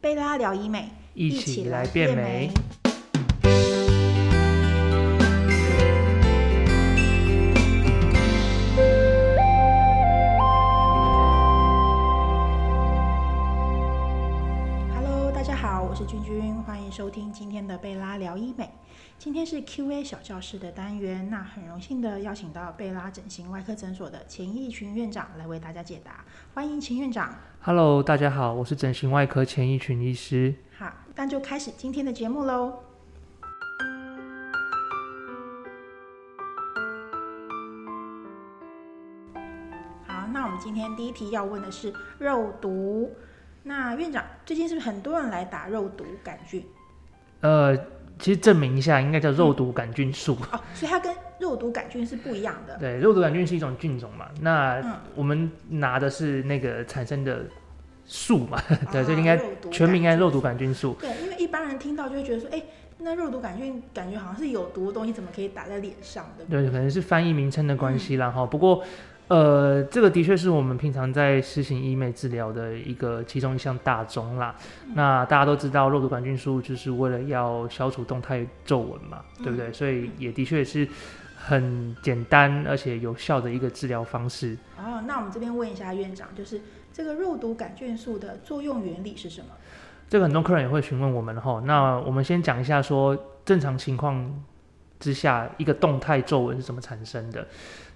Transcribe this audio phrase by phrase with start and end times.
[0.00, 2.50] 贝拉聊医美，一起来变美。
[16.62, 18.70] 欢迎收听今天的贝拉聊医美。
[19.18, 27.34] 今天是 Q&A 小教室的单元，那很荣幸的邀请到贝拉整形外科诊所的钱义群院长来为大家解答，欢迎钱院长。
[27.62, 30.54] Hello，大家好，我是整形外科钱义群医师。
[30.76, 32.80] 好，那就开始今天的节目喽。
[40.06, 43.10] 好，那我们今天第一题要问的是肉毒。
[43.62, 46.64] 那院长，最近是不是很多人来打肉毒杆菌？
[47.40, 47.76] 呃，
[48.18, 50.34] 其实证明一下，应该叫肉毒杆菌素。
[50.52, 52.76] 哦，所以它跟肉毒杆菌是不一样的。
[52.78, 57.44] 对，肉毒杆菌是一种菌种嘛，那嗯我们拿的是那个产生的
[58.04, 58.60] 素嘛，
[58.92, 59.38] 对，啊所以应该
[59.70, 60.96] 全名应该肉毒杆菌素。
[61.00, 62.62] 对，因为一般人听到就会觉得说，哎，
[62.98, 66.44] 那肉毒杆菌感觉好像是有毒的东西，怎么可以打在脸上的？
[66.44, 68.44] 对，可能是翻译名称的关系嗯啦哈。
[68.44, 68.82] 不过，
[69.30, 74.56] 呃，这个的确是我们平常在实行医美治疗的一个其中一项大宗啦。
[74.88, 79.72] 嗯那大家都知道，肉毒杆菌素就是为了要消除动态皱纹嘛，对不对？
[79.72, 80.88] 所以也的确是
[81.36, 84.58] 很简单而且有效的一个治疗方式。
[84.76, 86.60] 哦，那我们这边问一下院长，就是
[86.92, 89.46] 这个肉毒杆菌素的作用原理是什么？
[90.08, 91.62] 这个很多客人也会询问我们哈。
[91.64, 94.28] 那我们先讲一下说，正常情况
[95.00, 97.44] 之下，一个动态皱纹是怎么产生的？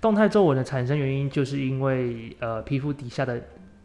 [0.00, 3.40] 动态皱纹的产生原因，就是因为呃皮肤底下的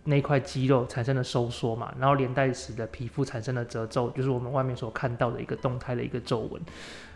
[0.05, 6.61] 那块肌肉产生了收缩嘛，然后连带使得皮肤产生了褶皱，就是我们外面所看到的一个动态的一个皱纹。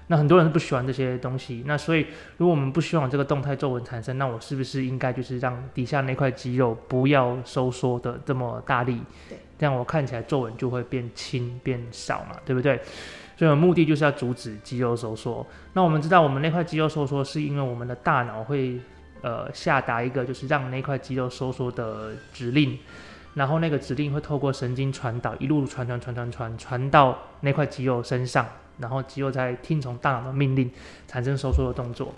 [0.08, 9.02] 那很多人不喜欢这些东西，那所以如果我们不希望这个动态皱纹产生，那我是不是应该就是让底下那块肌肉不要收缩的这么大力？
[9.30, 12.80] 对，这样我看起来皱纹就会变轻变少嘛，对不对？
[13.44, 15.46] 所以目的就是要阻止肌肉收缩。
[15.74, 18.80] 那我们知道，我们那块肌肉收缩是因为我们的大脑会
[19.22, 22.80] 呃下达一个就是让那块肌肉收缩的指令，
[23.34, 28.48] 然后那个指令会透过神经传导，一路传传传传传传到那块肌肉身上，
[28.78, 30.72] 然后肌肉再听从大脑的命令
[31.06, 32.14] 产生收缩的动作。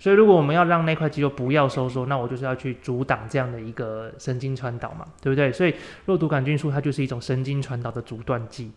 [0.00, 5.52] 所以，如果我们要让那块肌肉不要收缩，那我就是要去阻挡这样的一个神经传导嘛，对不对？
[5.52, 5.72] 所以，
[6.06, 8.72] 肉毒杆菌素它就是一种神经传导的阻断剂。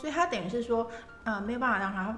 [0.00, 0.90] 哦，所以它等于是说，
[1.24, 2.16] 呃，没有办法让它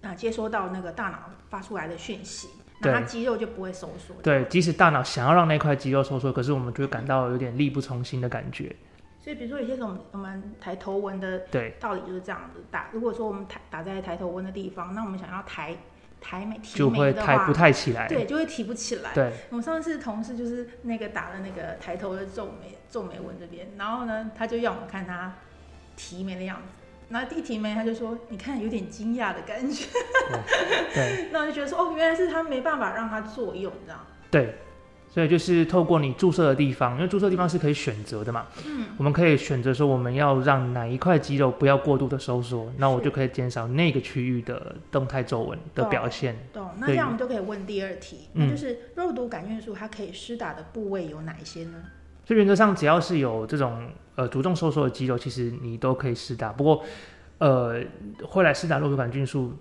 [0.00, 2.48] 呃接收到那个大脑发出来的讯息，
[2.80, 4.14] 那它肌肉就不会收缩。
[4.22, 8.74] 对，即使大脑想要让那块肌肉收缩，可是我们就会感到有点力不从心的感觉。
[9.20, 12.88] 所以比如说有些种我们抬头纹的对，道理就是这样子打。
[12.90, 15.76] 如果说我们抬打在抬头纹的地方，那我们想要抬
[16.20, 18.08] 抬眉提就眉的话会抬不，太起来。
[18.08, 19.14] 对，就会提不起来。
[19.14, 25.32] 对我们上次同事就是那个打了那个抬头的皱眉皱眉纹这边，然后呢，他就要我们看他
[25.96, 26.81] 提眉的样子，
[27.12, 29.86] 然后一提眉他就说，你看有点惊讶的感觉，
[30.94, 34.00] 对 那我就觉得说，哦，原来是他没办法让它作用这样。
[34.30, 34.54] 对，
[35.10, 38.46] 所以就是透过你注射的地方，因为注射的地方是可以选择的嘛。
[38.66, 46.34] 嗯，我们可以选择说我们要让哪一块肌肉不要过度的收缩，那我就可以减少那个区域的动态皱纹的表现。
[46.50, 46.70] 懂。
[46.78, 51.74] 那对这样我们就可以问第二题，嗯那就是肉毒杆菌素它可以施打的部位有哪一些呢？
[52.24, 56.52] 所以原则上只要是有这种呃主动收缩的肌肉，其实你都可以施打。
[56.52, 56.82] 不过
[57.38, 57.80] 呃
[58.24, 59.52] 会来施打肉毒杆菌素，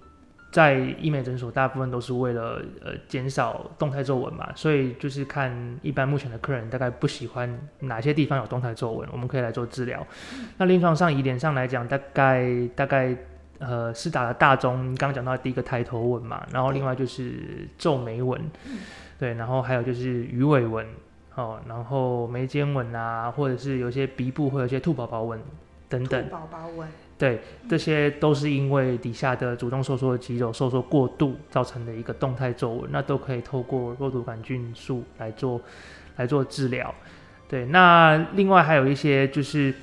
[0.52, 10.06] 在医美诊所大部分都是为了呃减少动态皱纹嘛，所以就是看一般目前的客人大概不喜欢哪些地方有动态皱纹，我们可以来做治疗。
[10.58, 13.16] 那临床上以脸上来讲，大概大概。
[13.64, 18.42] 呃，是打了大中，刚刚讲到第一个抬头纹嘛，然后另外就是皱眉纹，
[19.20, 20.84] 对，然后还有就是鱼尾纹，
[21.36, 25.40] 哦，然后眉间纹啊，或者是有些鼻部会有些兔宝宝纹
[25.88, 26.88] 等等兔，宝宝纹。
[27.18, 35.62] 对，这些都是因为底下的主动收缩的肌肉收缩过度造成的一个动态皱纹，那都可以透过肉毒杆菌素来做
[36.18, 36.94] 来做治疗。
[37.48, 39.74] 对，那另外还有一些就是，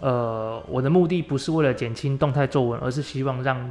[0.00, 3.70] 呃，我的目的不是为了减轻动态皱纹，而是希望让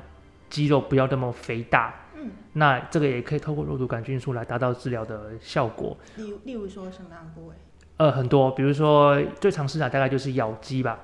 [0.49, 1.93] 肌肉不要那么肥大。
[2.25, 5.97] 嗯，那这个也可以透过肉毒杆菌素来达到治疗的效果。
[6.17, 7.55] 例如例如说什么样的部位？
[7.97, 10.99] 呃，很多，比如说最常施打大概就是咬肌吧。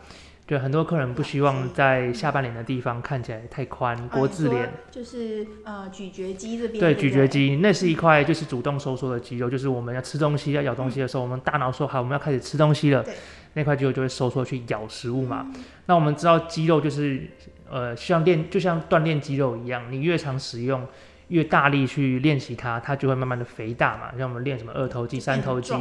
[0.46, 4.70] 对，很多客人不希望在下半脸的地方看起来太宽，国字脸。
[4.90, 6.78] 就是呃咀嚼肌这边。
[6.78, 13.06] 对，咀嚼肌那是一块就是主动收缩的肌肉，就是我们要吃东西、要咬东西的时候，我们大脑说好我们要开始吃东西了，
[13.54, 15.50] 那块肌肉就会收缩去咬食物嘛。
[15.86, 17.30] 那我们知道肌肉就是
[17.70, 20.86] 呃像练就像锻炼肌肉一样，你越常使用，
[21.32, 24.12] 越大力去练习它，它就会慢慢的肥大嘛。
[24.18, 25.74] 像我们练什么二头肌、三头肌。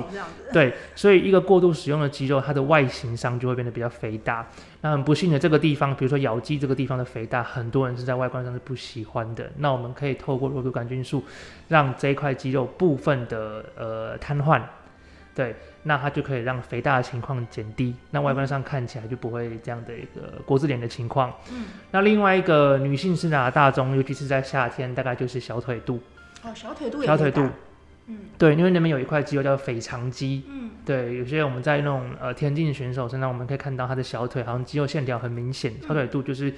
[0.53, 4.47] 对，所以一个过度使用的肌肉，它的外形上就会变得比较肥大。
[4.83, 9.51] 那很不幸的，这个地方，比如说咬肌这个地方的肥大，很多人是在外观上是不喜欢的。
[9.59, 11.23] 那我们可以透过肉毒杆菌素，
[11.69, 14.63] 让这一块肌肉部分的呃瘫痪，
[15.35, 15.55] 对，
[15.85, 21.33] 那它就可以让肥大的情况减低，那外观上看起来就不会这样的一个国字脸的情况。
[21.53, 26.01] 嗯，那另外一个女性施打的大宗，尤其是在夏天，大概就是小腿肚。
[26.43, 27.49] 哦，小腿肚也小腿肚
[28.07, 30.43] 嗯对，因为那边有一块肌肉叫腓肠肌。
[30.49, 36.53] 嗯，对，有些我们在那种呃田径选手身上，我们可以看到他的小腿好像肌肉线条很明显，小腿肚就是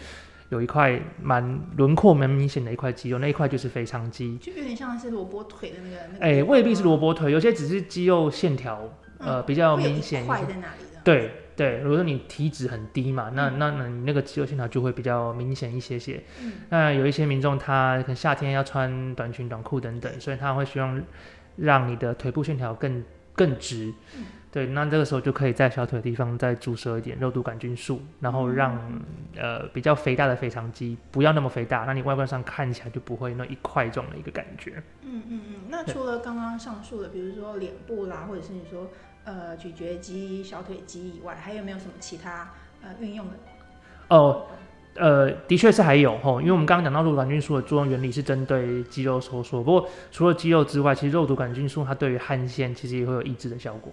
[0.52, 4.36] 有一块蛮轮廓蛮明显的一块肌肉，那一块就是腓肠肌。
[4.36, 6.24] 就有点像是萝卜腿的那个那个。
[6.24, 10.28] 哎、未必是萝卜腿，有些只是肌肉线条呃比较明显一些。
[10.28, 11.00] 块在哪里的。
[11.02, 16.22] 对对，如果说你体脂很低嘛，那嗯那那你那个肌肉线条就会比较明显一些些。
[16.42, 21.02] 嗯那有一些民众他可能夏天要穿短裙、短裤等等，所以他会希望
[21.56, 23.02] 让你的腿部线条更
[23.34, 23.90] 更直。
[24.18, 29.00] 嗯对，那这个时候就可以在小腿的地方再注射一点肉毒杆菌素，然后让、嗯
[29.38, 34.74] 呃比较肥大的腓肠肌不要那么肥大，那你外观上看起来就不会那一块状的一个感觉。
[35.00, 35.54] 嗯嗯嗯。
[35.70, 38.90] 那除了刚刚上述的，比如说脸部啦，或者是你说
[39.24, 42.50] 呃咀嚼肌、小腿肌以外，还有没有什么其他
[42.82, 43.32] 呃运用的？
[44.08, 44.48] 哦，
[44.96, 53.90] 呃，的确是还有吼，因为我们刚刚讲到肉毒杆菌素的作用原理是针对肌肉收缩，不过除了肌肉之外，其实肉毒杆菌素它对于汗腺其实也会有抑制的效果。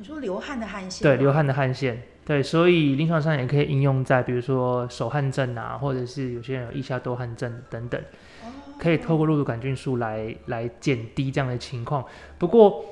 [0.00, 1.06] 你说流汗的汗腺？
[1.06, 8.00] 对，流汗的汗腺，对，所以临床上也可以应用在比如说手汗症啊，或者是有些人有腋下多汗症等等，
[8.42, 8.48] 哦
[8.78, 12.02] 可以透过肉毒杆菌素来来减低这样的情况。
[12.38, 12.82] 不过，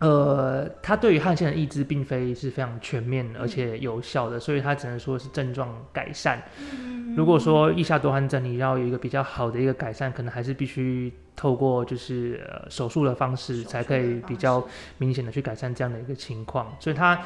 [0.00, 6.42] 呃，它对于汗腺的抑制并非是非常全面而且有效的，所以它只能说是症状改善。
[6.60, 14.62] 嗯如果说腋下多汗症你要有一个比较好的一个改善，可能还是必须透过就是呃手术的方式，才可以比较
[14.98, 16.76] 明显的去改善这样的一个情况。
[16.78, 17.20] 所以它哦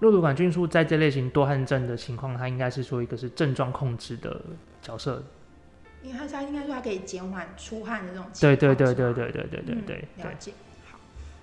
[0.00, 4.40] 肉毒杆菌素在这类型多汗症的情况，它应该是说一个是症状控制的
[4.80, 5.22] 角色。
[6.02, 8.74] 因为它它应该说它可以减缓出汗的这种情对况。
[8.76, 10.30] 对对对对对对对嗯对对了。
[10.38, 10.52] 解。
[10.90, 10.98] 好，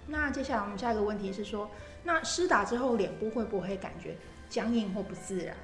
[0.08, 1.70] 那接下来我们下一个问题是说，
[2.04, 4.16] 那施打之后脸部会不会感觉
[4.50, 5.56] 僵硬或不自然？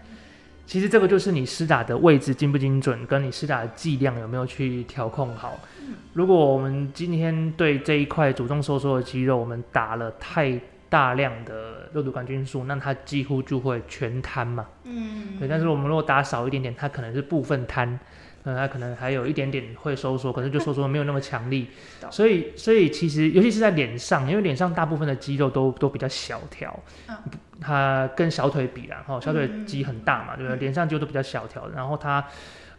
[0.66, 5.60] 其实这个就是你施打的位置精不精准，跟你施打的剂量有没有去调控好。
[5.82, 10.60] 嗯如果我们今天对这一块主动收缩的肌肉，我们打了太
[10.90, 14.66] 大量的肉毒杆菌素，那它几乎就会全瘫嘛。
[14.84, 17.98] 嗯，对，但是我们如果打少一点点，它可能是部分瘫，
[18.44, 21.68] 呃，它可能还有一点点会收缩，可是就收缩没有那么强力。
[22.10, 26.78] 所以，所以其实尤其是在脸上，因为脸上大部分的肌肉都都比较小条，
[27.08, 27.16] 嗯
[27.60, 30.58] 它跟小腿比啦，哈，小腿肌很大嘛，对不对？
[30.58, 32.26] 嗯脸上肌肉都比较小条，然后它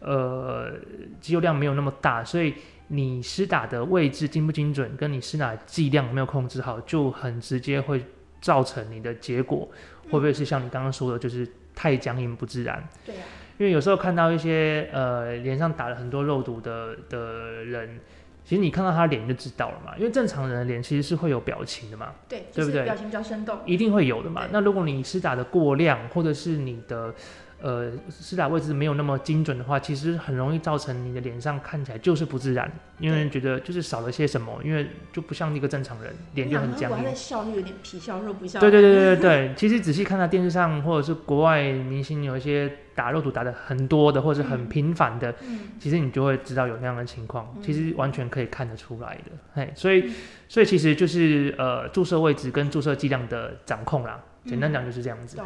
[0.01, 0.73] 呃
[1.21, 2.55] 肌肉量没有那么大，所以
[2.89, 8.05] 你施打的位置精不精准，跟你施打的剂量没有控制好，就很直接会
[8.41, 9.71] 造成你的结果
[10.11, 12.83] 会不会是像你刚刚说的，就是太僵硬不自然？
[13.07, 13.23] 对啊，
[13.63, 18.01] 因为有时候看到一些呃脸上打了很多肉毒的的人，
[18.45, 23.61] 其实你看到他脸就知道了嘛，因为正常人的脸其实是会有表情的嘛，对，对不对就是表情比较生动。
[23.65, 24.49] 一定会有的嘛。
[24.51, 27.15] 那如果你施打的过量，或者是你的
[27.63, 37.15] 呃施打位置没有那么精准的话，其实很容易造成你的脸上看起来就是不自然，因为觉得就是少了些什么，因为就不像一个正常人，脸就很僵硬我在。
[37.15, 38.61] 笑，就有点皮笑肉不笑。
[38.61, 45.35] 对对对对对对，其实仔细看到电视上或者是国外明星有一些打肉毒打的很多的，或者是很频繁的，
[45.79, 49.31] 其实你就会知道有那样的情况，其实完全可以看得出来的。
[49.55, 50.11] 嘿，所以
[50.49, 55.39] 所以其实就是呃注射位置跟注射剂量的掌控啦，简单讲就是这样子。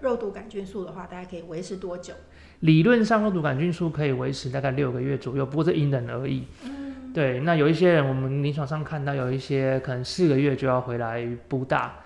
[0.00, 0.10] 懂。
[0.10, 2.14] 肉毒杆菌素的话，大概可以维持多久？
[2.60, 6.44] 理论上肉毒杆菌素可以维持大概六个月左右，不过这因人而异。
[6.64, 11.96] 嗯，对，那有一些人我们临床上看到有一些可能四个月就要回来补打，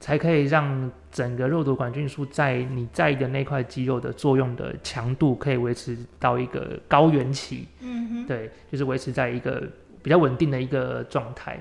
[0.00, 7.68] 才可以让整个肉毒杆菌素在你在意的那块肌肉的作用的强度可以维持到一个高原期。
[7.80, 9.62] 嗯哼，对，就是维持在一个
[10.02, 11.60] 比较稳定的一个状态。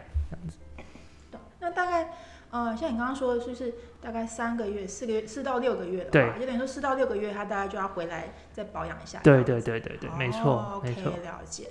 [1.31, 1.39] 懂。
[1.59, 2.09] 那大概
[2.51, 9.19] 呃，像你刚刚说的，就是大概三个月、四个月、四到六个月的对话，就等于说四到六个月，他大概就要回来再保养一下。
[9.23, 11.21] 对对对对对，没错、哦没错 OK，。
[11.21, 11.69] 了解。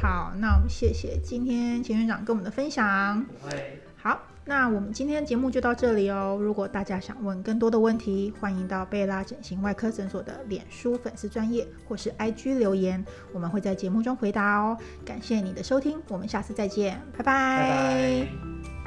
[0.00, 3.26] 好，那我们谢谢今天钱院长跟我们的分享。
[3.42, 6.38] 会好，那我们今天的节目就到这里哦。
[6.40, 14.76] 如果大家想问更多的问题，欢迎到贝拉整形外科诊所的脸书粉丝专业或是 IG 留言，我们会在节目中回答哦。
[15.04, 18.79] 感谢你的收听，我们下次再见，拜拜拜。